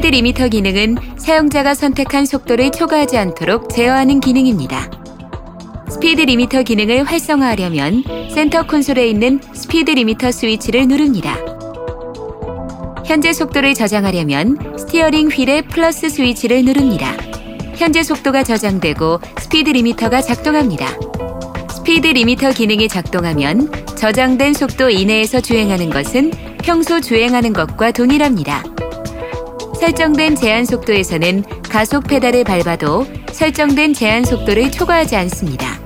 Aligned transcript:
리미터 0.00 0.48
기능은 0.48 0.96
사용자가 1.18 1.74
선택한 1.74 2.26
속도를 2.26 2.72
초과하지 2.72 3.18
않도록 3.18 3.68
제어하는 3.68 4.20
기능입니다. 4.20 4.90
스피드 5.90 6.22
리미터 6.22 6.62
기능을 6.62 7.04
활성화하려면 7.04 8.02
센터 8.34 8.66
콘솔에 8.66 9.06
있는 9.06 9.40
스피드 9.52 9.90
리미터 9.90 10.32
스위치를 10.32 10.88
누릅니다. 10.88 11.36
현재 13.04 13.32
속도를 13.32 13.74
저장하려면 13.74 14.56
스티어링 14.78 15.28
휠의 15.28 15.62
플러스 15.62 16.08
스위치를 16.08 16.64
누릅니다. 16.64 17.14
현재 17.76 18.02
속도가 18.02 18.42
저장되고 18.44 19.20
스피드 19.38 19.70
리미터가 19.70 20.22
작동합니다. 20.22 20.88
스피드 21.76 22.06
리미터 22.06 22.52
기능이 22.52 22.88
작동하면 22.88 23.70
저장된 23.96 24.54
속도 24.54 24.88
이내에서 24.88 25.40
주행하는 25.40 25.90
것은 25.90 26.30
평소 26.62 27.00
주행하는 27.00 27.52
것과 27.52 27.90
동일합니다. 27.92 28.71
설정된 29.82 30.36
제한 30.36 30.64
속도에서는 30.64 31.42
가속 31.68 32.06
페달을 32.06 32.44
밟아도 32.44 33.04
설정된 33.32 33.94
제한 33.94 34.24
속도를 34.24 34.70
초과하지 34.70 35.16
않습니다. 35.16 35.80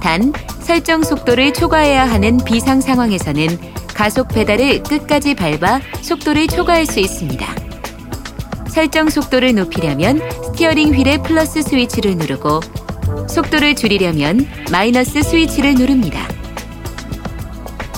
단, 0.00 0.32
설정 0.60 1.02
속도를 1.02 1.52
초과해야 1.52 2.08
하는 2.08 2.38
비상 2.44 2.80
상황에서는 2.80 3.48
가속 3.88 4.28
페달을 4.28 4.84
끝까지 4.84 5.34
밟아 5.34 5.80
속도를 6.00 6.46
초과할 6.46 6.86
수 6.86 7.00
있습니다. 7.00 7.44
설정 8.68 9.10
속도를 9.10 9.56
높이려면 9.56 10.20
스티어링 10.44 10.94
휠의 10.94 11.24
플러스 11.24 11.60
스위치를 11.60 12.14
누르고 12.14 12.60
속도를 13.28 13.74
줄이려면 13.74 14.46
마이너스 14.70 15.24
스위치를 15.24 15.74
누릅니다. 15.74 16.28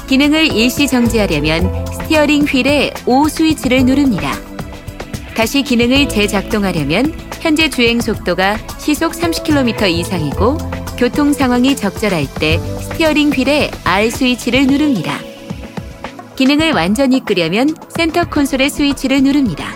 기능을 0.07 0.47
일시 0.57 0.87
정지하려면 0.87 1.84
스티어링 1.92 2.45
휠의 2.45 2.95
O 3.05 3.29
스위치를 3.29 3.84
누릅니다. 3.84 4.33
다시 5.37 5.62
기능을 5.62 6.09
재작동하려면 6.09 7.12
현재 7.42 7.69
주행 7.69 8.01
속도가 8.01 8.56
시속 8.79 9.12
30km 9.12 9.91
이상이고 9.91 10.56
교통 10.97 11.34
상황이 11.34 11.77
적절할 11.77 12.27
때 12.41 12.59
스티어링 12.59 13.31
휠의 13.31 13.70
R 13.84 14.11
스위치를 14.11 14.67
누릅니다. 14.67 15.19
기능을 16.37 16.73
완전히 16.73 17.23
끄려면 17.23 17.69
센터 17.91 18.25
콘솔의 18.25 18.70
스위치를 18.70 19.23
누릅니다. 19.23 19.67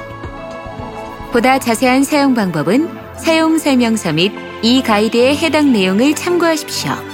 보다 1.31 1.59
자세한 1.59 2.05
사용 2.05 2.35
방법은 2.35 2.89
사용 3.19 3.59
설명서 3.59 4.15
및 4.15 4.33
이 4.63 4.83
가이드의 4.83 5.37
해당 5.37 5.73
내용을 5.73 6.15
참고하십시오. 6.15 7.10